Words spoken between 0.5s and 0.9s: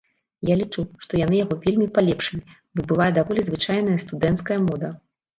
лічу,